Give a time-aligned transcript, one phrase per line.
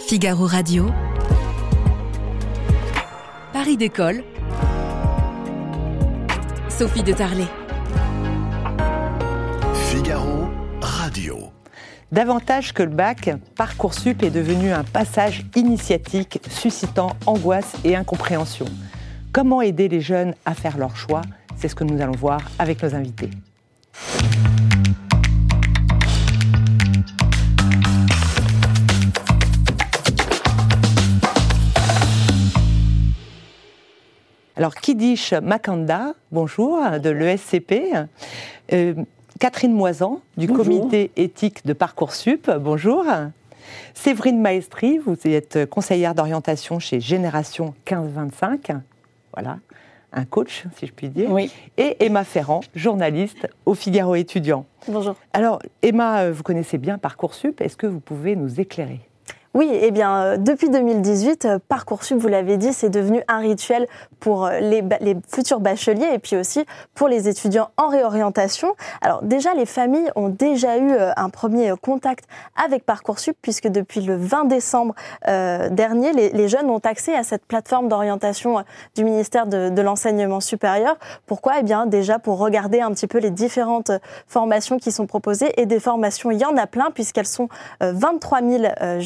[0.00, 0.86] Figaro Radio.
[3.52, 4.22] Paris d'école.
[6.68, 7.48] Sophie de Tarlet.
[9.90, 10.48] Figaro
[10.80, 11.38] Radio.
[12.12, 18.66] Davantage que le bac, Parcoursup est devenu un passage initiatique suscitant angoisse et incompréhension.
[19.32, 21.22] Comment aider les jeunes à faire leur choix?
[21.56, 23.30] C'est ce que nous allons voir avec nos invités.
[34.58, 37.92] Alors, Kidish Makanda, bonjour, de l'ESCP.
[38.72, 38.94] Euh,
[39.38, 40.64] Catherine Moisan, du Bonjour.
[40.64, 43.04] comité éthique de Parcoursup, bonjour.
[43.92, 48.80] Séverine Maestri, vous êtes conseillère d'orientation chez Génération 15-25.
[49.34, 49.58] Voilà,
[50.14, 51.30] un coach, si je puis dire.
[51.30, 51.52] Oui.
[51.76, 54.64] Et Emma Ferrand, journaliste au Figaro étudiant.
[54.88, 55.16] Bonjour.
[55.34, 57.60] Alors, Emma, vous connaissez bien Parcoursup.
[57.60, 59.05] Est-ce que vous pouvez nous éclairer?
[59.56, 63.86] Oui, eh bien, euh, depuis 2018, euh, Parcoursup, vous l'avez dit, c'est devenu un rituel
[64.20, 64.84] pour euh, les,
[65.34, 68.74] futurs bacheliers et puis aussi pour les étudiants en réorientation.
[69.00, 72.26] Alors déjà, les familles ont déjà eu un premier contact
[72.62, 74.94] avec Parcoursup puisque depuis le 20 décembre
[75.26, 78.62] dernier, les, jeunes ont accès à cette plateforme d'orientation
[78.94, 80.96] du ministère de, de l'enseignement supérieur.
[81.26, 81.54] Pourquoi?
[81.60, 83.90] Eh bien, déjà pour regarder un petit peu les différentes
[84.26, 87.48] formations qui sont proposées et des formations, il y en a plein puisqu'elles sont
[87.82, 89.00] euh, 23 000 euh,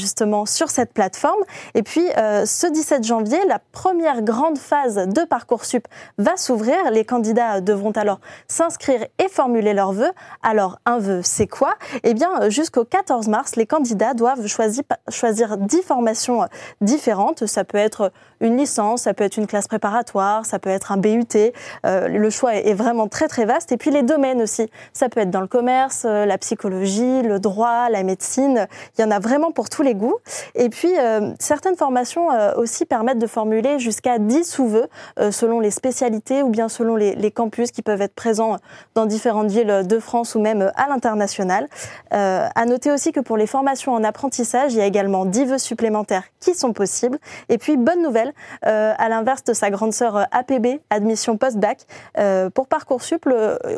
[0.47, 1.41] sur cette plateforme.
[1.75, 5.87] Et puis euh, ce 17 janvier, la première grande phase de Parcoursup
[6.19, 6.77] va s'ouvrir.
[6.93, 10.13] Les candidats devront alors s'inscrire et formuler leurs vœux.
[10.43, 11.75] Alors un vœu, c'est quoi?
[12.03, 16.47] Eh bien, jusqu'au 14 mars, les candidats doivent choisir, choisir 10 formations euh,
[16.81, 17.47] différentes.
[17.47, 20.97] Ça peut être une licence, ça peut être une classe préparatoire, ça peut être un
[20.97, 21.27] BUT.
[21.87, 23.73] Euh, le choix est vraiment très très vaste.
[23.73, 24.71] Et puis les domaines aussi.
[24.93, 28.67] Ça peut être dans le commerce, la psychologie, le droit, la médecine.
[28.99, 30.17] Il y en a vraiment pour tous les goûts.
[30.55, 35.61] Et puis euh, certaines formations euh, aussi permettent de formuler jusqu'à 10 sous-vœux euh, selon
[35.61, 38.57] les spécialités ou bien selon les, campus qui peuvent être présents
[38.95, 41.69] dans différentes villes de France ou même à l'international.
[42.11, 45.59] À noter aussi que pour les formations en apprentissage, il y a également 10 vœux
[45.59, 47.19] supplémentaires qui sont possibles.
[47.49, 48.33] Et puis, bonne nouvelle,
[48.63, 51.87] à l'inverse de sa grande sœur APB, admission post-bac,
[52.53, 53.29] pour Parcoursup,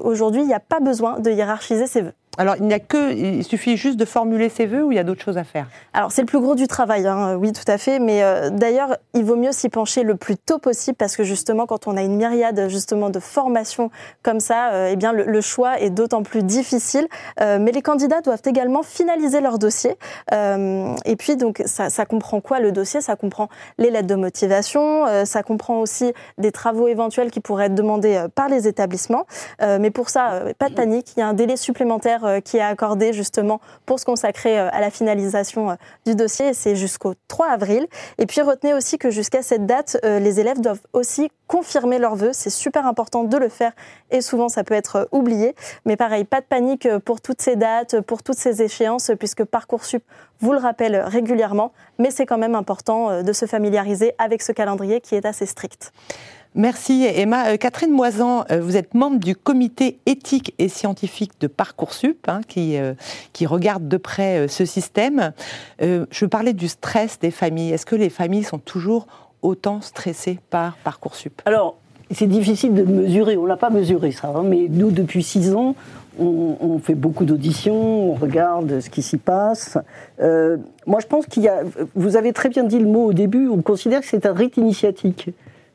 [0.02, 2.14] aujourd'hui, il n'y a pas besoin de hiérarchiser ses vœux.
[2.38, 4.98] Alors, il n'y a que, il suffit juste de formuler ses vœux ou il y
[4.98, 5.66] a d'autres choses à faire?
[5.92, 7.98] Alors, c'est le plus gros du travail, hein, oui, tout à fait.
[7.98, 11.66] Mais euh, d'ailleurs, il vaut mieux s'y pencher le plus tôt possible parce que justement,
[11.66, 13.90] quand on a une myriade justement de formations
[14.22, 17.06] comme ça, euh, eh bien, le, choix est d'autant plus difficile.
[17.42, 19.98] Euh, mais les candidats doivent également finaliser leur dossier.
[20.32, 23.02] Et puis, donc, ça, ça comprend quoi le dossier?
[23.02, 27.74] Ça comprend les lettres de motivation, ça comprend aussi des travaux éventuels qui pourraient être
[27.74, 29.26] demandés par les établissements.
[29.60, 32.62] Mais pour ça, pas de panique, il y a un délai supplémentaire euh, qui est
[32.62, 35.74] accordé justement pour se consacrer euh, à la finalisation euh,
[36.06, 37.86] du dossier, c'est jusqu'au 3 avril.
[38.18, 42.32] Et puis retenez aussi que jusqu'à cette date, les élèves doivent aussi confirmer leurs vœux.
[42.32, 43.72] C'est super important de le faire
[44.10, 45.54] et souvent ça peut être oublié.
[45.84, 50.02] Mais pareil, pas de panique pour toutes ces dates, pour toutes ces échéances, puisque Parcoursup
[50.40, 51.72] vous le rappelle régulièrement.
[51.98, 55.92] Mais c'est quand même important de se familiariser avec ce calendrier qui est assez strict.
[56.54, 57.48] Merci Emma.
[57.48, 62.42] Euh, Catherine Moisan, euh, vous êtes membre du comité éthique et scientifique de Parcoursup, hein,
[62.46, 62.92] qui, euh,
[63.32, 65.32] qui regarde de près ce système.
[65.80, 67.72] Je parlais du stress des familles.
[67.72, 69.06] Est-ce que les familles sont toujours
[69.40, 71.40] autant stressées par Parcoursup?
[71.46, 71.76] Alors,
[72.10, 75.54] c'est difficile de mesurer, on ne l'a pas mesuré ça, hein, mais nous, depuis six
[75.54, 75.74] ans,
[76.18, 79.78] on, on fait beaucoup d'auditions, on regarde ce qui s'y passe.
[80.18, 81.62] Moi, je pense qu'il y a,
[81.94, 84.58] vous avez très bien dit le mot au début, on considère que c'est un rite
[84.58, 85.30] initiatique.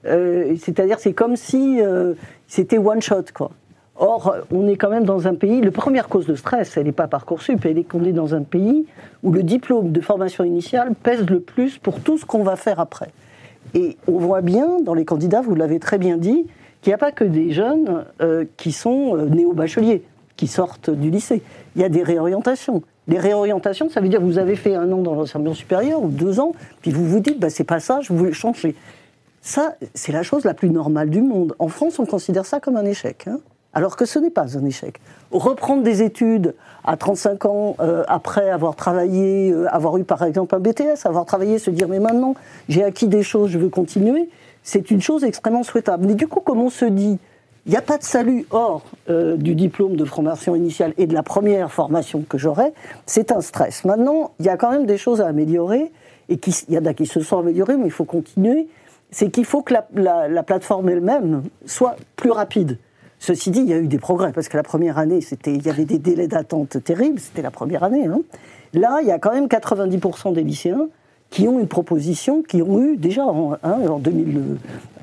[0.07, 2.13] Euh, C'est-à-dire, c'est comme si euh,
[2.47, 3.51] c'était one shot, quoi.
[3.99, 5.59] Or, on est quand même dans un pays.
[5.59, 8.43] La première cause de stress, elle n'est pas Parcoursup, elle est qu'on est dans un
[8.43, 8.85] pays
[9.23, 12.79] où le diplôme de formation initiale pèse le plus pour tout ce qu'on va faire
[12.79, 13.09] après.
[13.73, 16.45] Et on voit bien dans les candidats, vous l'avez très bien dit,
[16.81, 20.03] qu'il n'y a pas que des jeunes euh, qui sont néo-bacheliers,
[20.35, 21.41] qui sortent du lycée.
[21.75, 22.83] Il y a des réorientations.
[23.07, 26.09] Les réorientations, ça veut dire que vous avez fait un an dans l'enseignement supérieur ou
[26.09, 26.51] deux ans,
[26.81, 28.75] puis vous vous dites, bah, c'est pas ça, je voulais changer.
[29.47, 31.55] Ça, c'est la chose la plus normale du monde.
[31.57, 33.27] En France, on considère ça comme un échec.
[33.27, 33.39] hein.
[33.73, 34.99] alors que ce n'est pas un échec.
[35.31, 36.53] Reprendre des études
[36.83, 41.25] à 35 ans, euh, après avoir travaillé, euh, avoir eu par exemple un BTS, avoir
[41.25, 42.35] travaillé, se dire mais maintenant
[42.67, 44.29] j'ai acquis des choses, je veux continuer,
[44.63, 46.07] c'est une chose extrêmement souhaitable.
[46.07, 47.17] Mais du coup, comme on se dit,
[47.65, 51.13] il n'y a pas de salut hors euh, du diplôme de formation initiale et de
[51.13, 52.73] la première formation que j'aurai,
[53.05, 53.85] c'est un stress.
[53.85, 55.89] Maintenant, il y a quand même des choses à améliorer,
[56.27, 58.67] et il y en a qui se sont améliorées, mais il faut continuer.
[59.11, 62.77] C'est qu'il faut que la, la plateforme elle-même soit plus rapide.
[63.19, 65.69] Ceci dit, il y a eu des progrès, parce que la première année, il y
[65.69, 68.05] avait des délais d'attente terribles, c'était la première année.
[68.05, 68.21] Hein.
[68.73, 70.87] Là, il y a quand même 90% des lycéens
[71.29, 73.77] qui ont une proposition, qui ont eu déjà en, hein,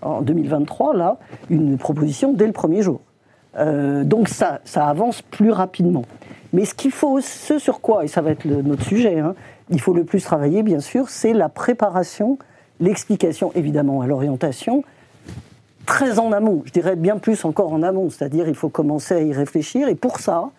[0.02, 1.18] en, 2023, là,
[1.50, 3.00] une proposition dès le premier jour.
[3.56, 6.04] Euh, donc ça, ça avance plus rapidement.
[6.52, 9.34] Mais ce qu'il faut, ce sur quoi, et ça va être notre sujet, hein,
[9.70, 12.38] il faut le plus travailler, bien sûr, c'est la préparation,
[12.80, 14.84] l'explication, évidemment, à l'orientation,
[15.86, 19.20] très en amont, je dirais bien plus encore en amont, c'est-à-dire il faut commencer à
[19.20, 20.50] y réfléchir, et pour ça,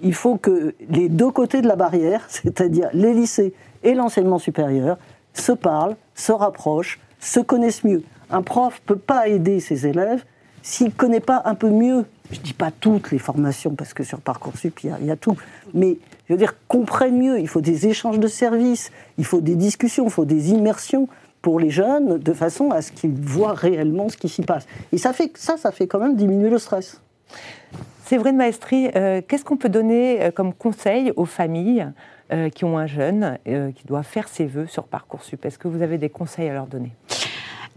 [0.00, 4.98] il faut que les deux côtés de la barrière, c'est-à-dire les lycées et l'enseignement supérieur,
[5.32, 8.02] se parlent, se rapprochent, se connaissent mieux.
[8.30, 10.24] Un prof ne peut pas aider ses élèves
[10.62, 13.94] s'il ne connaît pas un peu mieux, je ne dis pas toutes les formations, parce
[13.94, 15.36] que sur Parcoursup, il y, y a tout,
[15.74, 17.38] mais je veux dire, comprennent mieux.
[17.38, 21.08] Il faut des échanges de services, il faut des discussions, il faut des immersions
[21.46, 24.66] pour les jeunes, de façon à ce qu'ils voient réellement ce qui s'y passe.
[24.90, 27.00] Et ça, fait, ça, ça fait quand même diminuer le stress.
[28.04, 31.86] Séverine Maestri, euh, qu'est-ce qu'on peut donner euh, comme conseil aux familles
[32.32, 35.44] euh, qui ont un jeune qui doit faire ses vœux sur Parcoursup?
[35.44, 36.90] Est-ce que vous avez des conseils à leur donner?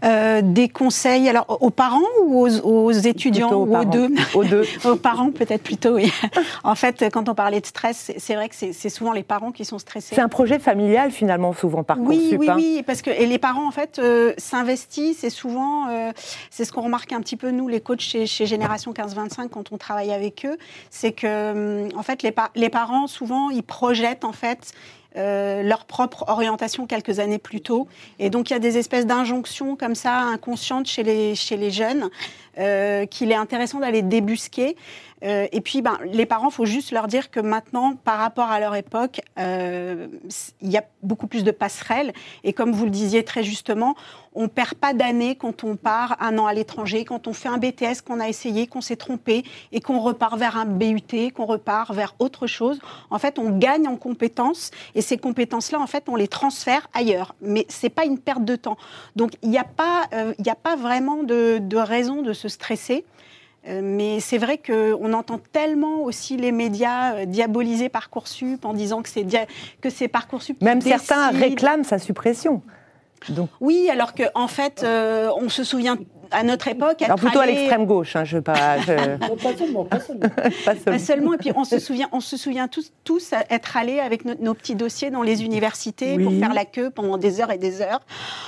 [0.04, 4.64] Euh, des conseils alors aux parents ou aux, étudiants ou aux deux Aux deux.
[4.84, 6.12] aux parents peut-être plutôt, oui.
[6.64, 9.64] en fait, quand on parlait de stress, c'est vrai que c'est souvent les parents qui
[9.64, 10.14] sont stressés.
[10.14, 12.54] C'est un projet familial finalement, souvent par Oui, oui, hein.
[12.56, 16.12] oui, parce que et les parents en fait euh, s'investissent et souvent, euh,
[16.50, 19.72] c'est ce qu'on remarque un petit peu nous, les coachs chez, chez Génération 15-25 quand
[19.72, 20.56] on travaille avec eux,
[20.90, 24.72] c'est que en fait les, les parents souvent ils projettent en fait
[25.16, 27.88] euh, leur propre orientation quelques années plus tôt.
[28.18, 31.70] Et donc il y a des espèces d'injonctions comme ça inconscientes chez les, chez les
[31.70, 32.10] jeunes
[32.58, 34.76] euh, qu'il est intéressant d'aller débusquer.
[35.24, 38.50] Euh, et puis, ben, les parents, il faut juste leur dire que maintenant, par rapport
[38.50, 40.08] à leur époque, euh,
[40.60, 42.12] il y a beaucoup plus de passerelles.
[42.44, 43.94] Et comme vous le disiez très justement,
[44.34, 47.58] on perd pas d'années quand on part un an à l'étranger, quand on fait un
[47.58, 51.92] BTS qu'on a essayé, qu'on s'est trompé et qu'on repart vers un BUT, qu'on repart
[51.92, 52.80] vers autre chose.
[53.10, 57.34] En fait, on gagne en compétences et ces compétences-là, en fait, on les transfère ailleurs.
[57.40, 58.76] Mais ce n'est pas une perte de temps.
[59.16, 63.04] Donc, il n'y a, pas, euh, a pas vraiment de, de raison de se stresser.
[63.68, 69.02] Euh, mais c'est vrai qu'on entend tellement aussi les médias euh, diaboliser Parcoursup en disant
[69.02, 69.26] que c'est
[69.82, 70.62] que c'est Parcoursup.
[70.62, 72.62] Même certains réclament sa suppression.
[73.28, 73.50] Donc...
[73.60, 75.98] Oui, alors qu'en en fait, euh, on se souvient
[76.30, 77.02] à notre époque.
[77.02, 78.54] Alors plutôt à l'extrême gauche, hein, je pas.
[78.82, 80.28] pas seulement, pas seulement.
[80.84, 81.34] pas seulement.
[81.34, 84.74] Et puis on se souvient, on se souvient tous, tous être allés avec nos, petits
[84.74, 88.00] dossiers dans les universités pour faire la queue pendant des heures et des heures.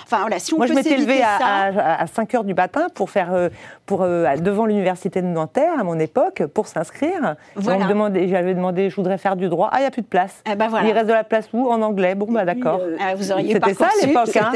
[0.04, 2.88] Enfin voilà, si on Moi, peut je m'étais levée à, à, 5 heures du matin
[2.94, 3.48] pour faire euh,
[3.86, 7.36] pour euh, devant l'université de Nanterre à mon époque pour s'inscrire.
[7.56, 7.80] Voilà.
[8.26, 9.70] J'avais demandé, je voudrais faire du droit.
[9.72, 10.42] Ah, il n'y a plus de place.
[10.50, 10.88] Eh ben voilà.
[10.88, 11.68] Il reste de la place où?
[11.68, 12.14] En anglais.
[12.14, 12.80] Bon bah d'accord.
[12.82, 14.36] Euh, ah, vous auriez C'était ça à l'époque.
[14.36, 14.52] Hein.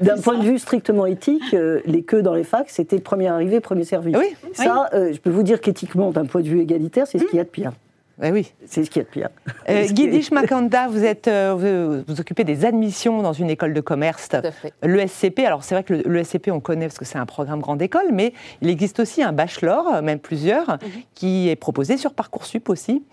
[0.00, 1.54] D'un point de vue strictement éthique,
[1.84, 4.14] les queues dans les facs, c'était premier arrivé, premier servi.
[4.16, 4.34] Oui.
[4.52, 7.36] Ça, euh, je peux vous dire qu'éthiquement, d'un point de vue égalitaire, c'est ce qu'il
[7.36, 7.72] y a de pire.
[8.22, 8.52] Eh oui.
[8.64, 9.28] C'est ce qu'il y a de pire.
[9.68, 14.30] Euh, Guidish Makanda, vous, êtes, euh, vous, occupez des admissions dans une école de commerce,
[14.82, 15.40] l'ESCP.
[15.40, 18.32] Alors c'est vrai que l'ESCP, on connaît parce que c'est un programme grande école, mais
[18.62, 21.02] il existe aussi un bachelor, même plusieurs, mhm.
[21.14, 23.04] qui est proposé sur Parcoursup aussi.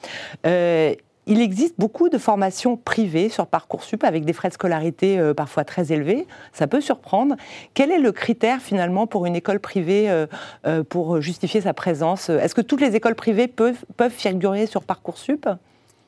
[0.45, 0.93] Euh,
[1.25, 5.63] il existe beaucoup de formations privées sur Parcoursup avec des frais de scolarité euh, parfois
[5.63, 6.27] très élevés.
[6.51, 7.35] Ça peut surprendre.
[7.73, 10.27] Quel est le critère finalement pour une école privée euh,
[10.65, 12.29] euh, pour justifier sa présence?
[12.29, 13.77] Est-ce que toutes les écoles privées peuvent,
[14.09, 15.47] figurer sur Parcoursup?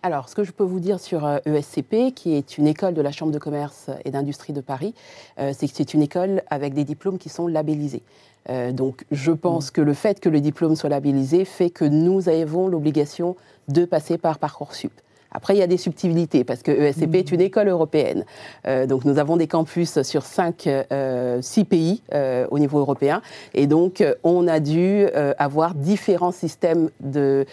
[0.03, 3.01] Alors, ce que je peux vous dire sur ESCP, e qui est une école de
[3.01, 4.93] la Chambre de commerce et d'industrie de Paris,
[5.37, 8.03] c'est que c'est une école avec des diplômes qui sont labellisés.
[8.73, 12.67] Donc, je pense que le fait que le diplôme soit labellisé fait que nous avons
[12.67, 13.35] l'obligation
[13.67, 14.91] de passer par Parcoursup.
[15.35, 18.23] Après, il y a des subtilités parce que ESCP est une école européenne.
[18.67, 23.21] Euh, donc, nous avons des campus sur cinq, euh, six pays euh, au niveau européen.
[23.53, 25.05] Et donc, on a dû
[25.37, 27.45] avoir différents systèmes de,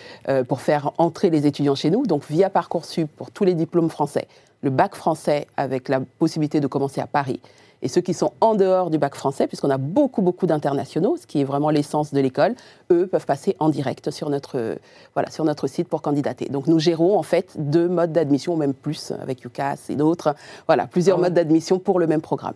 [0.49, 2.07] pour faire entrer les étudiants chez nous.
[2.07, 4.29] Donc, via Parcoursup pour tous les diplômes français,
[4.63, 7.41] le bac français avec la possibilité de commencer à Paris
[7.83, 11.27] et ceux qui sont en dehors du bac français, puisqu'on a beaucoup, beaucoup d'internationaux, ce
[11.27, 12.55] qui est vraiment l'essence de l'école,
[12.91, 14.79] eux peuvent passer en direct sur notre,
[15.15, 16.47] voilà, sur notre site pour candidater.
[16.47, 20.35] Donc nous gérons en fait deux modes d'admission, ou même plus, avec UCAS et d'autres.
[20.67, 22.55] Voilà, plusieurs ah modes d'admission pour le même programme.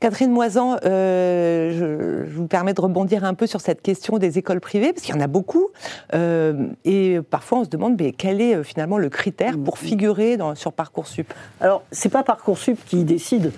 [0.00, 4.38] Catherine Moisan, euh, je, je vous permets de rebondir un peu sur cette question des
[4.38, 5.68] écoles privées, parce qu'il y en a beaucoup.
[6.14, 10.36] euh, et parfois, on se demande mais quel est euh, finalement le critère pour figurer
[10.36, 11.32] dans, sur Parcoursup?
[11.60, 13.52] Alors, c'est pas Parcoursup qui décide.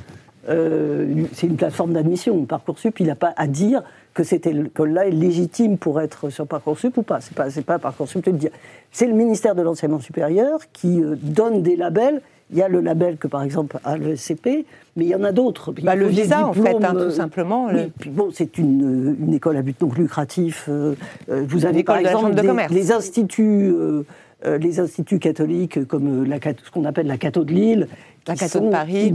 [0.49, 2.45] Euh, c'est une plateforme d'admission.
[2.45, 3.83] Parcoursup, il n'a pas à dire
[4.15, 7.21] que cette école-là est légitime pour être sur Parcoursup ou pas.
[7.21, 8.51] C'est pas, pas Parcoursup de le dire.
[8.93, 12.21] C'est le ministère de l'enseignement supérieur qui euh, donne des labels.
[12.53, 14.65] Il y a le label que, par exemple, a le SCP,
[14.97, 15.73] mais il y en a d'autres.
[15.83, 17.67] Bah, Le visa, en fait, hein, euh, tout simplement.
[17.67, 20.67] oui, le- puis bon, c'est une, euh, une école à but non lucratif.
[20.69, 20.95] euh,
[21.29, 24.05] euh, vous avez par exemple de des- les instituts, euh, euh,
[24.45, 27.89] les instituts catholiques comme euh, la, ce qu'on appelle la Cato de Lille,
[28.27, 29.13] La qui de Paris.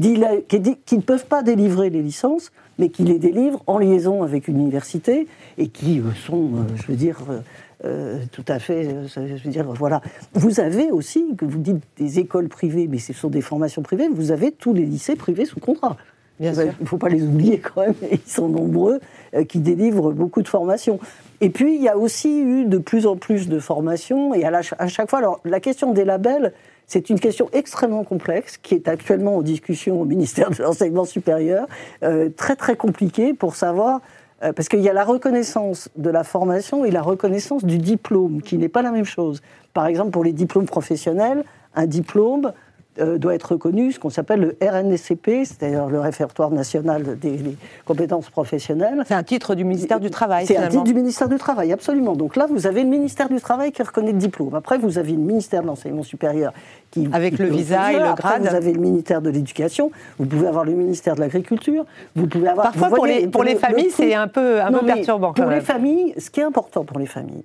[0.85, 4.59] qui, ne peuvent pas délivrer les licences, mais qui les délivrent en liaison avec une
[4.59, 7.19] université et qui euh, sont, euh, je veux dire.
[7.29, 7.39] euh,
[7.83, 10.01] euh, tout à fait, euh, je veux dire, voilà.
[10.33, 14.07] Vous avez aussi, que vous dites des écoles privées, mais ce sont des formations privées,
[14.07, 15.97] vous avez tous les lycées privés sous contrat.
[16.41, 16.73] Bien Ouais, sûr.
[16.79, 18.99] Il ne faut pas les oublier quand même, ils sont nombreux
[19.35, 20.99] euh, qui délivrent beaucoup de formations.
[21.39, 24.51] Et puis, il y a aussi eu de plus en plus de formations, et à,
[24.51, 26.51] la- à chaque fois, alors, la question des labels,
[26.87, 31.67] c'est une question extrêmement complexe qui est actuellement en discussion au ministère de l'Enseignement supérieur,
[32.03, 34.01] euh, très très compliquée pour savoir,
[34.43, 38.41] euh, parce qu'il y a la reconnaissance de la formation et la reconnaissance du diplôme,
[38.41, 39.41] qui n'est pas la même chose.
[39.73, 41.43] Par exemple, pour les diplômes professionnels,
[41.75, 42.51] un diplôme
[42.99, 47.55] euh, doit être reconnu, ce qu'on s'appelle le RNSCP, c'est-à-dire le répertoire national des, des
[47.85, 49.03] compétences professionnelles.
[49.07, 52.15] C'est un titre du ministère du Travail, C'est un titre du ministère du Travail, absolument.
[52.15, 54.53] Donc là, vous avez le ministère du Travail qui reconnaît le diplôme.
[54.55, 56.51] Après, vous avez le ministère de l'Enseignement supérieur
[56.91, 57.07] qui.
[57.13, 58.41] Avec qui le visa et le Après, grade.
[58.49, 59.91] Vous avez le ministère de l'Éducation.
[60.19, 61.85] Vous pouvez avoir le ministère de l'Agriculture.
[62.15, 62.67] Vous pouvez avoir.
[62.71, 64.79] Parfois, vous pour voyez, les, pour les le- le familles, c'est un peu, un non,
[64.79, 65.31] peu perturbant.
[65.33, 65.65] Pour quand les même.
[65.65, 67.43] familles, ce qui est important pour les familles,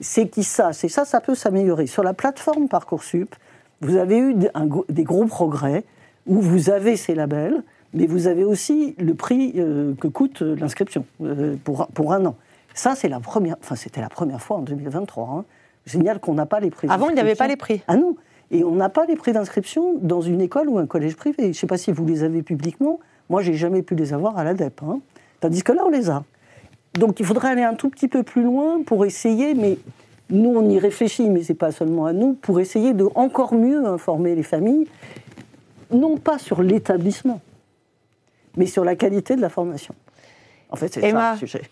[0.00, 1.86] c'est qu'ils sachent, et ça, ça peut s'améliorer.
[1.86, 3.34] Sur la plateforme Parcoursup,
[3.80, 5.84] vous avez eu un des gros progrès
[6.26, 7.62] où vous avez ces labels,
[7.94, 12.24] mais vous avez aussi le prix euh, que coûte euh, l'inscription euh, pour, pour un
[12.26, 12.36] an.
[12.74, 15.28] Ça, c'est la première, enfin, c'était la première fois en 2023.
[15.30, 15.44] Hein.
[15.86, 16.88] Génial qu'on n'a pas les prix.
[16.90, 17.82] Avant, il n'y avait pas les prix.
[17.86, 18.16] Ah non
[18.50, 21.36] Et on n'a pas les prix d'inscription dans une école ou un collège privé.
[21.38, 22.98] Je ne sais pas si vous les avez publiquement.
[23.30, 24.82] Moi, j'ai jamais pu les avoir à l'ADEP.
[24.82, 25.00] hein.
[25.40, 26.24] Tandis que là, on les a.
[26.94, 29.78] Donc, il faudrait aller un tout petit peu plus loin pour essayer, mais
[30.30, 33.54] nous, on y réfléchit, mais ce n'est pas seulement à nous, pour essayer de encore
[33.54, 34.86] mieux informer les familles,
[35.92, 37.40] non pas sur l'établissement,
[38.56, 39.94] mais sur la qualité de la formation.
[40.68, 41.62] En fait, c'est ça le sujet.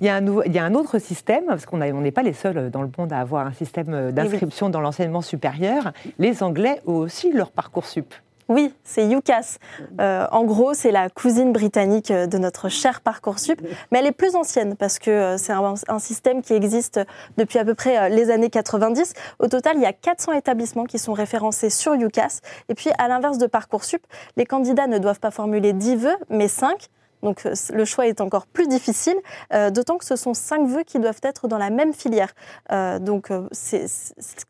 [0.00, 2.22] Il y, a un nouveau- il y a un autre système, parce qu'on n'est pas
[2.22, 5.92] les seuls dans le monde à avoir un système d'inscription dans l'enseignement supérieur.
[6.18, 8.12] Les Anglais ont aussi leur Parcoursup.
[8.48, 9.58] Oui, c'est UCAS.
[10.00, 14.12] Euh, en gros, c'est la cousine britannique euh, de notre cher Parcoursup, mais elle est
[14.12, 17.00] plus ancienne parce que euh, c'est un, un système qui existe
[17.36, 19.14] depuis à peu près les années 90.
[19.38, 22.40] Au total, il y a 400 établissements qui sont référencés sur UCAS.
[22.68, 24.04] Et puis, à l'inverse de Parcoursup,
[24.36, 26.88] les candidats ne doivent pas formuler 10 vœux, mais 5.
[27.22, 29.16] Donc le choix est encore plus difficile,
[29.52, 32.34] euh, d'autant que ce sont cinq vœux qui doivent être dans la même filière.
[32.72, 33.76] Euh, donc ce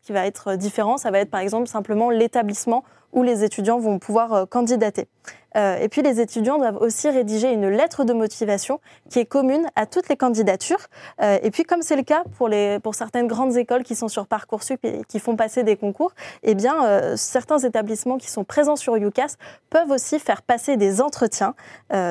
[0.02, 2.82] qui va être différent, ça va être par exemple simplement l'établissement
[3.12, 5.06] où les étudiants vont pouvoir euh, candidater.
[5.54, 9.66] Euh, et puis les étudiants doivent aussi rédiger une lettre de motivation qui est commune
[9.76, 10.86] à toutes les candidatures.
[11.20, 14.08] Euh, et puis comme c'est le cas pour, les, pour certaines grandes écoles qui sont
[14.08, 18.76] sur Parcoursup et qui font passer des concours, eh bien certains établissements qui sont présents
[18.76, 19.36] sur UCAS
[19.68, 21.54] peuvent aussi faire passer des entretiens.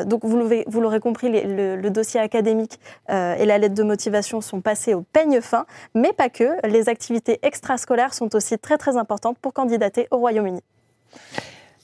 [0.06, 2.80] Donc vous l'aurez compris, le, le dossier académique
[3.10, 5.66] et la lettre de motivation sont passés au peigne fin,
[5.96, 6.56] mais pas que.
[6.68, 10.62] Les activités extrascolaires sont aussi très très importantes pour candidater au Royaume-Uni.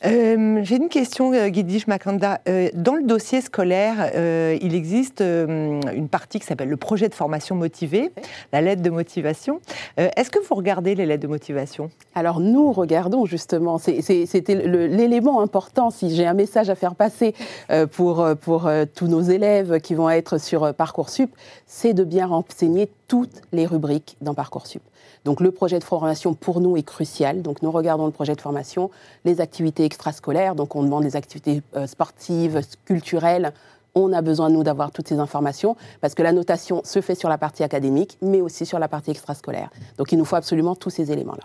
[0.05, 2.39] Euh, J'ai une question, euh, Guidish Makanda.
[2.47, 4.11] Euh, dans le dossier scolaire,
[4.61, 8.11] il existe une partie qui s'appelle le projet de formation motivée,
[8.53, 9.59] la lettre de motivation.
[9.97, 11.89] Est-ce que vous regardez les lettres de motivation?
[12.15, 17.33] Alors nous regardons justement, c'était l'élément important, si j'ai un message à faire passer
[17.91, 21.33] pour, pour tous nos élèves qui vont être sur Parcoursup,
[21.65, 24.81] c'est de bien renseigner toutes les rubriques dans Parcoursup.
[25.27, 28.39] Donc le projet de formation pour nous est crucial, donc nous regardons le projet de
[28.39, 28.89] formation,
[29.25, 33.51] les activités extrascolaires, donc on demande des activités euh, sportives, culturelles,
[33.93, 37.27] on a besoin, nous, d'avoir toutes ces informations parce que la notation se fait sur
[37.27, 39.69] la partie académique, mais aussi sur la partie extrascolaire.
[39.97, 41.43] Donc il nous faut absolument tous ces éléments-là.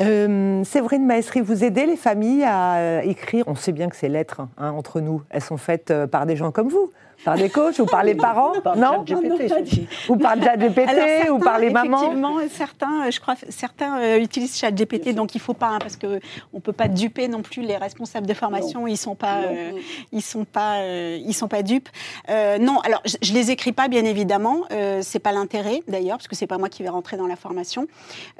[0.00, 3.44] Euh, Séverine Maestri, vous aidez les familles à euh, écrire?
[3.48, 6.52] On sait bien que ces lettres hein, entre nous, elles sont faites par des gens
[6.52, 6.90] comme vous.
[7.24, 11.38] Par des coachs ou par les parents Par Non ChatGPT, non, Ou par ChatGPT ou
[11.38, 15.54] par les mamans Effectivement, certains, euh, je crois, certains euh, utilisent ChatGPT, donc il faut
[15.54, 16.20] pas, hein, parce que
[16.52, 18.86] on peut pas duper non plus les responsables de formation.
[18.86, 19.72] Ils sont pas, euh,
[20.12, 21.88] ils sont pas, euh, ils sont pas dupes.
[22.28, 24.62] Euh, non, alors je, je les écris pas, bien évidemment.
[25.02, 27.86] C'est pas l'intérêt d'ailleurs, parce que c'est pas moi qui vais rentrer dans la formation,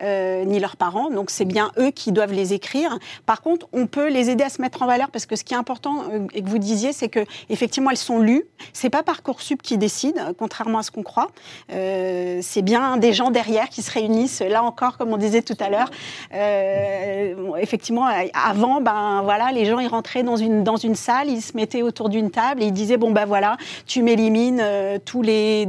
[0.03, 1.11] ni leurs parents.
[1.11, 2.99] Donc c'est bien eux qui doivent les écrire.
[3.27, 5.55] Par contre, on peut les aider à se mettre en valeur, parce que ce qui
[5.55, 8.45] est important et que vous disiez, c'est que effectivement elles sont lues.
[8.73, 11.29] C'est pas parcoursup qui décide, contrairement à ce qu'on croit.
[11.73, 14.41] Euh, c'est bien des gens derrière qui se réunissent.
[14.41, 15.91] Là encore, comme on disait tout à l'heure,
[16.35, 21.83] euh, effectivement, avant, ben voilà, les gens ils rentraient dans une salle, ils se mettaient
[21.83, 25.67] autour d'une table et ils disaient bon ben voilà, tu m'élimines euh, tous les,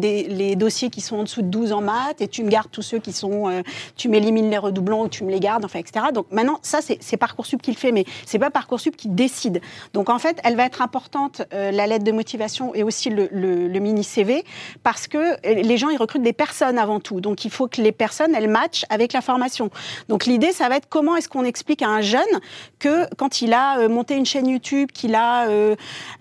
[0.56, 3.00] dossiers qui sont en dessous de 12 en maths et tu me gardes tous ceux
[3.00, 3.64] qui sont,
[3.96, 6.08] tu m'élimines les redoublons ou tu me les gardes, enfin etc.
[6.14, 9.62] Donc maintenant, ça c'est parcoursup qui le fait, mais c'est pas parcoursup qui décide.
[9.94, 13.80] Donc en fait, elle va être importante la lettre de motivation aussi le, le- le
[13.80, 14.44] mini CV
[14.84, 17.22] parce que euh, les gens ils recrutent des personnes avant tout.
[17.22, 19.70] Donc il faut que les personnes elles matchent avec la formation.
[20.10, 22.22] Donc l'idée ça va être comment est-ce qu'on explique à un jeune
[22.80, 25.48] que quand il a euh, monté une chaîne YouTube, qu'il a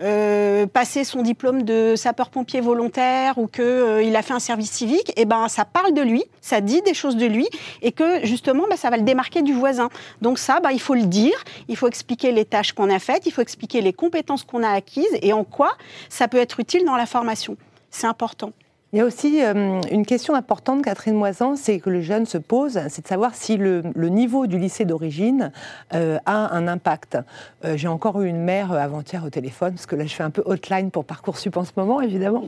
[0.00, 4.70] euh, passé son diplôme de sapeur-pompier volontaire ou que euh, il a fait un service
[4.70, 7.48] civique, et ben ça parle de lui, ça dit des choses de lui
[7.82, 9.88] et que justement ben, ça va le démarquer du voisin.
[10.20, 13.26] Donc ça, ben, il faut le dire, il faut expliquer les tâches qu'on a faites,
[13.26, 15.72] il faut expliquer les compétences qu'on a acquises et en quoi
[16.08, 17.56] ça peut être utile dans la formation.
[17.90, 18.52] C'est important.
[18.94, 22.36] Il y a aussi euh, une question importante, Catherine Moisan, c'est que le jeune se
[22.36, 25.50] pose, c'est de savoir si le, le niveau du lycée d'origine
[25.94, 27.16] euh, a un impact.
[27.64, 30.28] Euh, J'ai encore eu une mère avant-hier au téléphone, parce que là je fais un
[30.28, 32.44] peu hotline pour Parcoursup en ce moment, évidemment,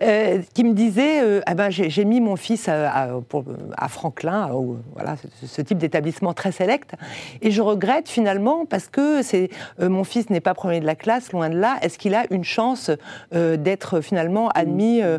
[0.54, 3.44] qui me disait, ah ben, j'ai mis mon fils à, à- pour-
[3.76, 4.48] à Franklin,
[4.94, 6.92] voilà, ce, ce type d'établissement très sélect,
[7.42, 9.20] et je regrette finalement parce que
[9.84, 11.78] mon fils n'est pas premier de la classe, loin de là.
[11.82, 12.92] Est-ce qu'il a une chance
[13.32, 15.18] d'être finalement admis euh,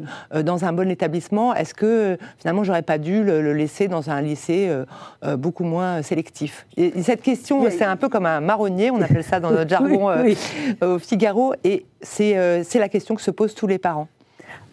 [0.61, 4.21] dans un bon établissement Est-ce que finalement j'aurais pas dû le, le laisser dans un
[4.21, 4.85] lycée euh,
[5.23, 6.65] euh, beaucoup moins sélectif?
[6.77, 7.71] Et, et cette question, Oui.
[7.71, 10.37] c'est un peu comme un marronnier, on appelle ça dans notre jargon euh, Oui,
[10.81, 12.35] au Figaro, et c'est
[12.75, 14.07] la question que se posent tous les parents.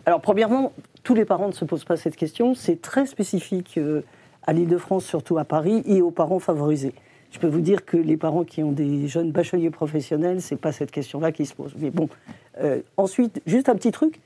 [0.06, 2.54] Alors, premièrement, tous les parents ne se posent pas cette question.
[2.54, 3.78] C'est très spécifique
[4.46, 6.94] à l'Île-de-France, surtout à Paris, et aux parents favorisés.
[7.30, 10.72] Je peux vous dire que les parents qui ont des jeunes bacheliers professionnels, c'est pas
[10.72, 11.74] cette question-là qui se pose.
[11.78, 12.08] Mais bon,
[12.62, 14.20] euh, ensuite, juste un petit truc.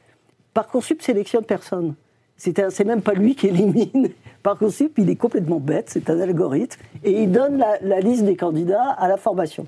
[0.54, 1.94] Parcoursup sélectionne personne.
[2.36, 4.10] C'est même pas lui qui élimine.
[4.42, 8.36] Parcoursup, il est complètement bête, c'est un algorithme, et il donne la, la liste des
[8.36, 9.66] candidats à la formation.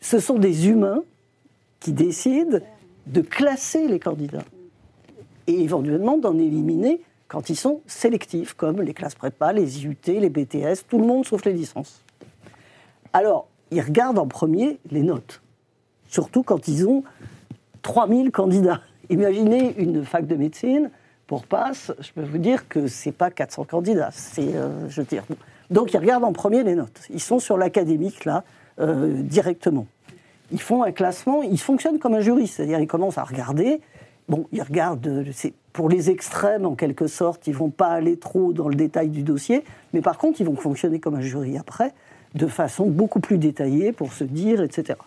[0.00, 1.02] Ce sont des humains
[1.80, 2.58] qui décident
[3.06, 4.44] de classer les candidats
[5.46, 10.30] et éventuellement d'en éliminer quand ils sont sélectifs, comme les classes prépa, les IUT, les
[10.30, 12.02] BTS, tout le monde sauf les licences.
[13.12, 15.42] Alors, ils regardent en premier les notes,
[16.08, 17.02] surtout quand ils ont
[17.82, 18.80] 3000 candidats.
[19.10, 20.90] Imaginez une fac de médecine,
[21.26, 25.06] pour passe, je peux vous dire que c'est pas 400 candidats, c'est, euh, je veux
[25.06, 25.24] dire.
[25.70, 27.00] Donc ils regardent en premier les notes.
[27.10, 28.44] Ils sont sur l'académique là
[28.78, 29.86] euh, directement.
[30.52, 33.80] Ils font un classement, ils fonctionnent comme un jury, c'est-à-dire ils commencent à regarder.
[34.28, 38.16] Bon, ils regardent, euh, c'est pour les extrêmes en quelque sorte, ils vont pas aller
[38.16, 41.58] trop dans le détail du dossier, mais par contre ils vont fonctionner comme un jury
[41.58, 41.92] après,
[42.34, 44.98] de façon beaucoup plus détaillée pour se dire, etc.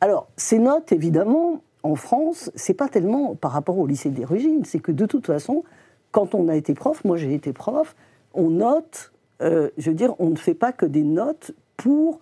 [0.00, 4.80] Alors, ces notes, évidemment, en France, c'est pas tellement par rapport au lycée d'origine, c'est
[4.80, 5.64] que de toute façon,
[6.12, 7.94] quand on a été prof, moi j'ai été prof,
[8.34, 9.12] on note,
[9.42, 12.20] euh, je veux dire, on ne fait pas que des notes pour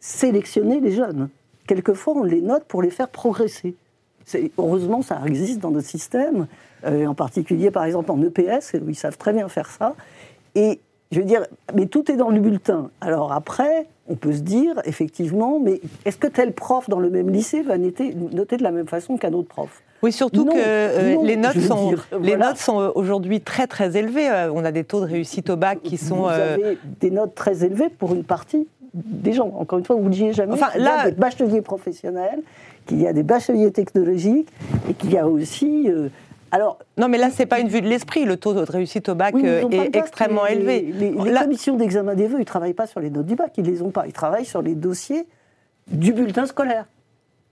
[0.00, 1.28] sélectionner les jeunes.
[1.66, 3.74] Quelquefois, on les note pour les faire progresser.
[4.58, 6.46] Heureusement, ça existe dans notre système,
[6.84, 9.94] euh, en particulier par exemple en EPS, où ils savent très bien faire ça.
[11.12, 11.44] Je veux dire,
[11.74, 12.90] mais tout est dans le bulletin.
[13.00, 17.30] Alors après, on peut se dire, effectivement, mais est-ce que tel prof dans le même
[17.30, 19.82] lycée va noter, noter de la même façon qu'un autre prof?
[20.02, 22.48] Oui, surtout Non, que euh, non, les notes sont, dire, les voilà.
[22.48, 24.30] notes sont euh, aujourd'hui très très élevées.
[24.30, 26.22] Euh, On a des taux de réussite au bac qui sont.
[26.22, 29.52] Vous euh, avez des notes très élevées pour une partie des gens.
[29.58, 30.54] Encore une fois, vous ne le disiez jamais.
[30.54, 32.40] Enfin, il y là- a des bacheliers professionnels,
[32.86, 34.48] qu'il y a des bacheliers technologiques,
[34.88, 35.88] et qu'il y a aussi...
[35.90, 36.08] euh,
[36.52, 38.24] alors, Non, mais là, c'est pas une vue de l'esprit.
[38.24, 40.80] Le taux de réussite au bac oui, euh, est extrêmement les- élevé.
[40.80, 43.34] Les, les Là- commissions d'examen des vœux, ils ne travaillent pas sur les notes du
[43.36, 44.06] bac, ils ne les ont pas.
[44.06, 45.26] Ils travaillent sur les dossiers
[45.88, 46.86] du bulletin scolaire.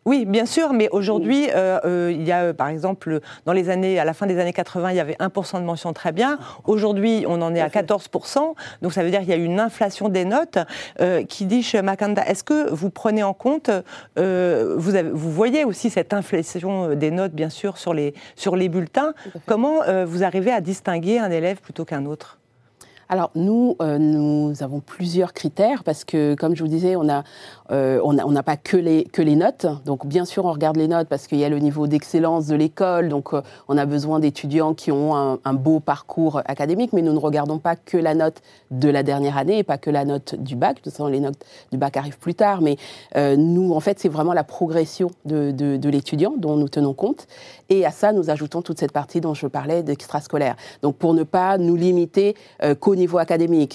[0.09, 3.69] Oui, bien sûr, mais aujourd'hui, euh, euh, il y a, euh, par exemple, dans les
[3.69, 6.39] années, à la fin des années 80, il y avait 1% de mention très bien.
[6.65, 8.55] Aujourd'hui, on en est à 14%.
[8.81, 10.57] Donc, ça veut dire qu'il y a eu une inflation des notes
[11.03, 13.69] euh, qui dit chez Makanda, est-ce que vous prenez en compte,
[14.17, 18.71] vous, avez- vous voyez aussi cette inflation des notes, bien sûr, sur les, sur les
[18.71, 19.13] bulletins?
[19.45, 22.39] Comment vous arrivez à distinguer un élève plutôt qu'un autre?
[23.11, 27.25] Alors nous, euh, nous avons plusieurs critères parce que, comme je vous disais, on a,
[27.71, 29.67] euh, on n'a pas que les, que les notes.
[29.85, 32.55] Donc bien sûr, on regarde les notes parce qu'il y a le niveau d'excellence de
[32.55, 33.09] l'école.
[33.09, 37.19] Donc euh, on a besoin d'étudiants qui ont un, beau parcours académique, mais nous ne
[37.19, 40.57] regardons pas que la note de la dernière année et pas que la note du
[40.57, 40.77] bac.
[40.77, 42.77] De toute façon, les notes du bac arrivent plus tard, mais
[43.17, 47.27] euh, nous, en fait, c'est vraiment la progression de, de, l'étudiant dont nous tenons compte.
[47.71, 50.57] Et à ça, nous ajoutons toute cette partie dont je parlais d'extrascolaire.
[50.83, 52.35] Donc pour ne pas nous limiter
[52.81, 53.75] qu'au niveau académique,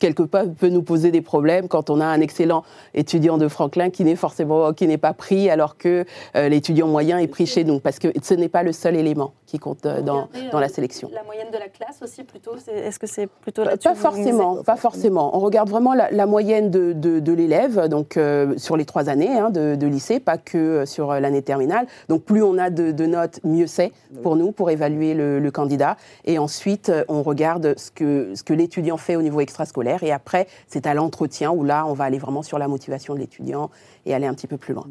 [0.00, 3.90] quelque part peut nous poser des problèmes quand on a un excellent étudiant de Franklin
[3.90, 6.04] qui n'est forcément qui n'est pas pris alors que
[6.36, 9.32] euh, l'étudiant moyen est pris chez nous parce que ce n'est pas le seul élément
[9.46, 11.10] qui compte euh, dans, dans la sélection.
[11.12, 12.52] La moyenne de la classe aussi, plutôt.
[12.72, 15.36] Est-ce que c'est plutôt Pas- forcément, pas forcément.
[15.36, 19.08] On regarde vraiment la, la moyenne de, de- de l'élève, donc euh, sur les trois
[19.08, 21.86] années hein, de, de lycée, pas que sur l'année terminale.
[22.08, 25.96] Donc plus on a de, notes, mieux c'est pour nous pour évaluer le, le candidat.
[26.24, 29.89] Et ensuite, on regarde ce que ce que l'étudiant fait au niveau extrascolaire.
[30.02, 33.18] Et après, c'est à l'entretien où là, on va aller vraiment sur la motivation de
[33.18, 33.70] l'étudiant
[34.06, 34.86] et aller un petit peu plus loin.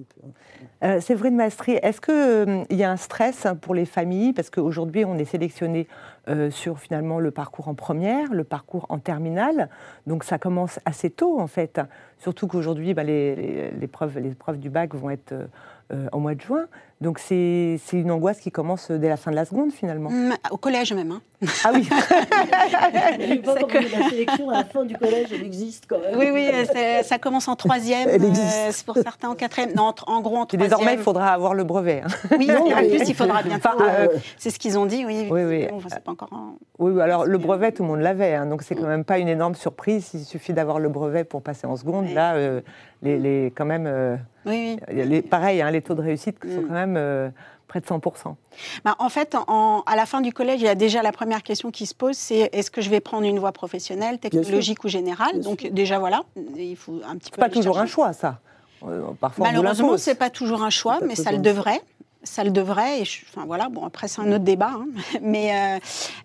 [0.83, 4.33] Euh, Séverine Mastri, est-ce qu'il y a un stress pour les familles?
[4.33, 5.87] Parce qu'aujourd'hui, on est sélectionné
[6.27, 9.69] euh, sur finalement le parcours en première, le parcours en terminale.
[10.05, 11.81] Donc ça commence assez tôt, en fait.
[12.17, 15.47] Surtout qu'aujourd'hui, bah, les, les, les preuves, les preuves du bac vont être euh,
[15.91, 16.67] euh, au mois de juin.
[17.01, 20.09] Donc c'est c'est une angoisse qui commence dès la fin de la seconde, finalement.
[20.09, 21.11] Mm, Au collège même.
[21.11, 21.21] hein.
[21.63, 21.87] Ah oui
[23.19, 26.17] J'ai pas compris, la sélection à la fin du collège, elle existe quand même.
[26.17, 28.09] Oui, oui, euh, ça commence en troisième.
[28.09, 28.71] Elle euh, existe.
[28.71, 29.71] c'est pour certains en quatrième.
[29.75, 30.67] Non, en- en gros en Et troisième.
[30.69, 32.01] désormais, il faudra avoir le brevet.
[32.05, 32.09] hein.
[32.37, 33.69] Oui, Non, et en plus, il faudra bientôt.
[33.73, 35.27] Enfin, euh, euh, c'est ce qu'ils ont dit, oui.
[35.31, 35.67] Oui, oui.
[35.69, 36.29] Bon, pas encore.
[36.77, 39.19] Oui, oui, alors le brevet, tout le monde l'avait, hein, donc c'est quand même pas
[39.19, 40.09] une énorme surprise.
[40.13, 42.05] Il suffit d'avoir le brevet pour passer en seconde.
[42.07, 42.13] Oui.
[42.13, 42.59] Là, euh,
[43.01, 45.05] les, les- quand même, euh, Oui, oui.
[45.05, 46.67] les, pareil, hein, les taux de réussite sont Mm.
[46.67, 47.29] quand même euh,
[47.67, 48.35] près de 100%.
[48.83, 51.43] Bah, en fait, en- à la fin du collège, il y a déjà la première
[51.43, 54.87] question qui se pose, c'est est-ce que je vais prendre une voie professionnelle, technologique ou
[54.87, 55.33] générale?
[55.33, 55.71] Bien Donc sûr.
[55.71, 56.21] déjà voilà,
[56.57, 57.35] il faut un petit peu.
[57.35, 58.39] C'est pas toujours un choix, ça.
[58.87, 60.01] Euh, Parfois, Malheureusement, l'impose.
[60.01, 61.81] c'est pas toujours un choix, mais ça le devrait.
[62.23, 63.01] Ça le devrait.
[63.01, 64.71] Et je- enfin voilà, bon après c'est un autre débat.
[64.75, 64.87] hein.
[65.21, 65.79] Mais euh,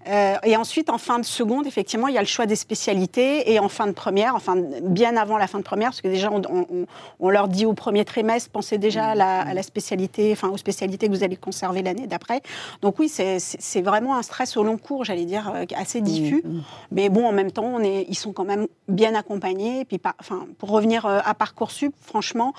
[0.08, 3.52] euh, et ensuite en fin de seconde, effectivement, il y a le choix des spécialités
[3.52, 6.30] et en fin de première, enfin bien avant la fin de première, parce que déjà
[6.32, 6.86] on, on-
[7.20, 10.56] on- leur dit au premier trimestre, pensez déjà à la, à la spécialité, enfin aux
[10.56, 12.42] spécialités que vous allez conserver l'année d'après.
[12.82, 13.38] Donc oui, c'est-
[13.82, 16.42] vraiment un stress au long cours, j'allais dire, euh, assez diffus.
[16.90, 19.80] Mais bon, en même temps, on est, ils sont quand même bien accompagnés.
[19.80, 22.52] Et puis, par- enfin, pour revenir euh, à Parcoursup, franchement,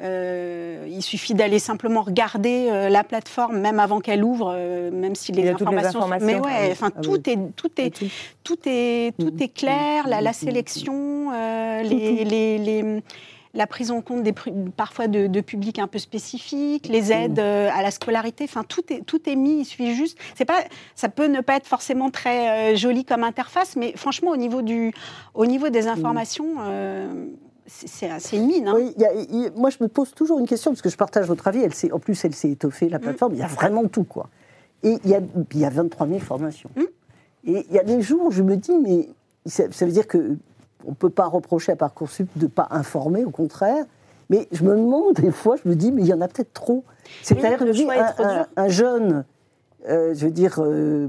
[0.00, 5.14] euh, il suffit d'aller simplement regarder euh, la plateforme, même avant qu'elle ouvre, euh, même
[5.14, 6.06] si les informations.
[6.20, 6.68] Mais Ah ouais, oui.
[6.72, 7.32] enfin, Ah tout oui.
[7.32, 8.06] est, tout est, tout.
[8.42, 9.42] tout est, tout Mhm.
[9.42, 10.08] est clair.
[10.08, 12.28] La, la sélection, Tout, les, tout.
[12.30, 13.02] les- les-
[13.54, 14.32] la prise en compte des,
[14.78, 17.12] parfois de, de publics un peu spécifiques, les Mhm.
[17.12, 20.16] aides euh, à la scolarité, enfin tout est, tout est mis, il suffit juste.
[20.34, 20.60] C'est pas,
[20.94, 24.62] ça peut ne pas être forcément très euh, joli comme interface, mais franchement au niveau,
[24.62, 24.94] du,
[25.34, 27.26] au niveau des informations, euh,
[27.72, 28.68] c'est- une mine.
[28.68, 28.74] hein.
[28.76, 31.26] Oui, y a- y moi, je me pose toujours une question, parce que je partage
[31.26, 31.62] votre avis.
[31.62, 33.32] Elle en plus, elle s'est étoffée, la plateforme.
[33.34, 34.28] Il y a vraiment tout, quoi.
[34.82, 35.20] Et il y a,
[35.54, 36.70] y a 23 000 formations.
[36.76, 36.80] Mm.
[37.44, 39.08] Et il y a des jours où je me dis, mais
[39.46, 40.36] ça, ça veut dire que
[40.84, 43.84] on ne peut pas reprocher à Parcoursup de ne pas informer, au contraire.
[44.30, 46.52] Mais je me demande, des fois, je me dis, mais il y en a peut-être
[46.52, 46.84] trop.
[47.22, 49.24] C'est-à-dire que est un, un- un jeune,
[49.88, 51.08] euh, je veux dire, euh,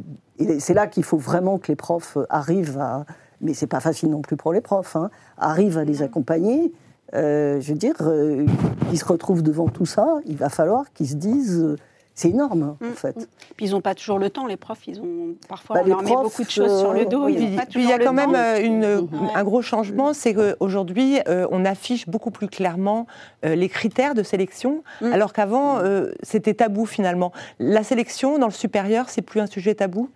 [0.60, 3.06] c'est là qu'il faut vraiment que les profs arrivent à.
[3.44, 6.72] Mais c'est pas facile non plus pour les profs, hein, arrivent à les accompagner.
[7.14, 8.46] Euh, je veux dire, euh,
[8.92, 11.60] ils se retrouvent devant tout ça, il va falloir qu'ils se disent.
[11.62, 11.76] euh,
[12.16, 13.28] c'est énorme, Mm, en fait.
[13.58, 14.88] Puis ils n'ont pas toujours le temps, les profs.
[14.88, 17.28] Ils ont parfois Bah, on leur met beaucoup de choses sur le dos.
[17.28, 19.08] ils Puis, il y a quand même une, Ouais.
[19.34, 23.08] un gros changement, c'est qu'aujourd'hui, euh, on affiche beaucoup plus clairement
[23.46, 25.12] euh, les critères de sélection, Mm.
[25.12, 27.32] alors qu'avant, euh, c'était tabou finalement.
[27.58, 30.08] La sélection dans le supérieur, c'est plus un sujet tabou?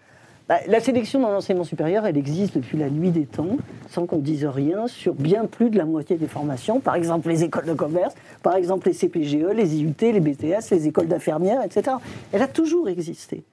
[0.47, 3.57] Bah, la sélection dans l'enseignement supérieur, elle existe depuis la nuit des temps,
[3.89, 6.79] sans qu'on dise rien, sur bien plus de la moitié des formations.
[6.79, 10.87] Par exemple, les écoles de commerce, par exemple, les CPGE, les IUT, les BTS, les
[10.87, 11.97] écoles d'infirmières, etc.
[12.31, 13.43] Elle a toujours existé.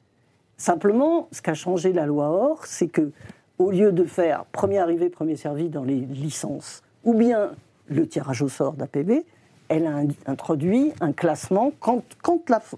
[0.57, 3.11] Simplement, ce qu'a changé la loi OR, c'est que,
[3.59, 7.50] au lieu de faire premier arrivé, premier servi dans les licences, ou bien
[7.88, 9.24] le tirage au sort d'APB,
[9.68, 12.04] elle a in- introduit un classement quand,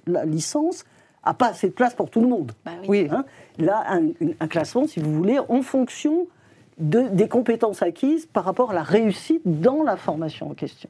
[0.06, 0.84] la licence
[1.26, 2.52] n'a pas assez de place pour tout le monde.
[2.64, 3.02] Bah oui.
[3.02, 3.08] Oui.
[3.10, 3.24] Hein,
[3.58, 6.26] là, un, classement, si vous voulez, en fonction
[6.78, 10.88] de, des compétences acquises par rapport à la réussite dans la formation en question.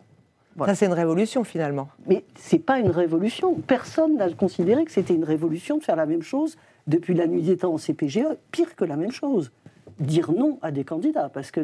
[0.56, 0.72] Voilà.
[0.72, 1.88] Ça, c'est une révolution finalement.
[2.06, 3.54] Mais ce n'est pas une révolution.
[3.66, 7.42] Personne n'a considéré que c'était une révolution de faire la même chose depuis la nuit
[7.42, 9.52] des temps en CPGE, pire que la même chose.
[10.00, 11.60] Dire non à des candidats, parce que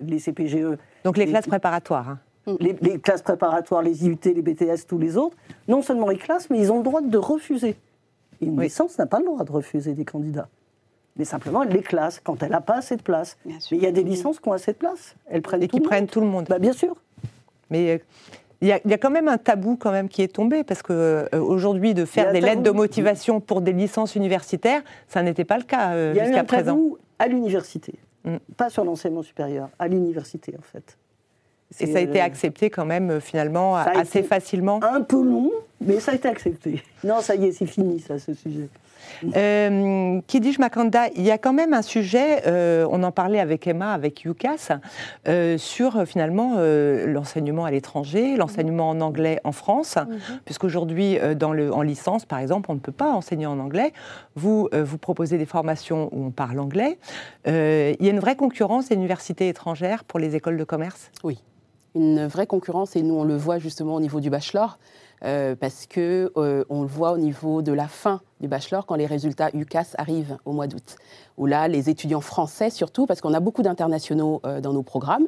[0.00, 2.08] les CPGE, Donc les classes préparatoires.
[2.08, 2.18] hein.
[2.60, 5.36] les, les classes préparatoires, les IUT, les BTS, tous les autres,
[5.68, 7.76] non seulement ils classent, mais ils ont le droit de refuser.
[8.40, 8.64] Et une Oui.
[8.64, 10.48] licence n'a pas le droit de refuser des candidats.
[11.16, 13.36] Mais simplement, elle les classe quand elle n'a pas assez de place.
[13.44, 15.16] Mais il y a des licences qui ont assez de place.
[15.26, 16.46] Elles prennent Et qui prennent tout le monde.
[16.48, 16.96] Bah, bien sûr.
[17.68, 17.98] Mais euh,
[18.62, 20.64] il y, a, il y a quand même un tabou quand même qui est tombé
[20.64, 25.22] parce que euh, aujourd'hui de faire des lettres de motivation pour des licences universitaires, ça
[25.22, 26.72] n'était pas le cas euh, Il y a eu jusqu'à un présent.
[26.74, 27.94] tabou à l'université.
[28.24, 28.36] Mm.
[28.56, 30.96] Pas sur l'enseignement supérieur, à l'université en fait.
[31.78, 34.80] Et ça a été euh, accepté quand même euh, finalement assez facilement.
[34.82, 36.82] Un peu long, mais ça a été accepté.
[37.04, 38.68] Non, ça y est, c'est fini, ça, ce sujet.
[39.36, 43.40] Euh, qui dit Makanda, il y a quand même un sujet, euh, on en parlait
[43.40, 44.78] avec Emma, avec UCAS,
[45.28, 49.96] euh, sur finalement euh, l'enseignement à l'étranger, l'enseignement en anglais en France,
[50.44, 53.92] puisqu'aujourd'hui, euh, dans le, en licence, par exemple, on ne peut pas enseigner en anglais.
[54.36, 56.98] Vous, euh, vous proposez des formations où on parle anglais.
[57.46, 61.10] Euh, il y a une vraie concurrence des universités étrangères pour les écoles de commerce?
[61.94, 64.78] Une vraie concurrence et nous on le voit justement au niveau du bachelor
[65.24, 68.94] euh, parce que euh, on le voit au niveau de la fin du bachelor quand
[68.94, 70.96] les résultats UCAS arrivent au mois d'août.
[71.36, 75.26] Où là les étudiants français surtout parce qu'on a beaucoup d'internationaux euh, dans nos programmes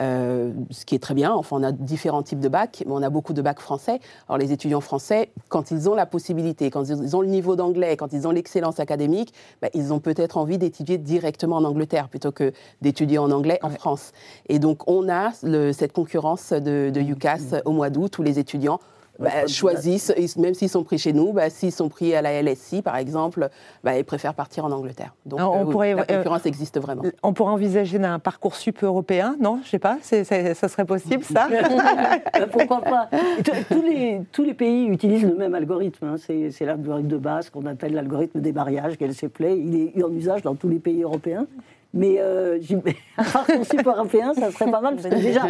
[0.00, 1.32] ce qui est très bien.
[1.32, 3.98] Enfin on a différents types de bacs mais on a beaucoup de bacs français.
[4.28, 7.96] Alors les étudiants français quand ils ont la possibilité quand ils ont le niveau d'anglais
[7.96, 12.30] quand ils ont l'excellence académique bah, ils ont peut-être envie d'étudier directement en Angleterre plutôt
[12.32, 13.74] que d'étudier en anglais en Ouais.
[13.74, 14.12] France.
[14.48, 18.38] Et donc, on a le- cette concurrence de, de UCAS au mois d'août où les
[18.38, 18.78] étudiants
[19.18, 22.32] bah, choisissent, ils- même s'ils sont pris chez nous, bah, s'ils sont pris à la
[22.42, 23.48] LSI, par exemple,
[23.82, 25.14] bah, ils préfèrent partir en Angleterre.
[25.26, 27.02] Donc, Alors, on euh, oui, pourrait, la euh, concurrence existe vraiment.
[27.22, 29.60] On pourrait envisager un parcours sup européen, non?
[29.64, 31.48] Je sais pas, ça serait possible ça?
[31.50, 33.08] Euh, Pourquoi pas?
[33.70, 36.04] Tous les, tous les pays utilisent le même algorithme.
[36.06, 36.16] hein.
[36.18, 39.58] C'est c'est l'algorithme de base qu'on appelle l'algorithme des mariages, qu'elle se plaît.
[39.58, 41.46] Il est en usage dans tous les pays européens.
[41.94, 42.58] Mais euh,
[43.16, 44.96] un parcoursup européen, ça serait pas mal.
[44.96, 45.42] Parce que déjà,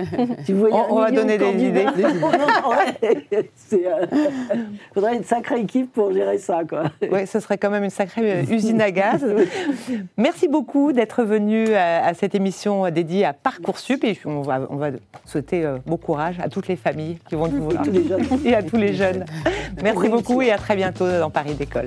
[0.45, 1.87] si vous voyez On- un on va donner des idées.
[3.57, 4.07] C'est, euh,
[4.95, 6.61] faudrait une sacrée équipe pour gérer ça.
[7.11, 9.27] Oui, ce serait quand même une sacrée euh, usine à gaz.
[10.17, 14.77] Merci beaucoup d'être venu à, à cette émission dédiée à Parcoursup et on va, on
[14.77, 14.91] va
[15.25, 18.25] souhaiter euh, bon courage à toutes les familles qui vont vouloir tous les jeunes.
[18.45, 19.25] et à tous les jeunes.
[19.83, 21.87] Merci beaucoup et à très bientôt dans Paris d'école.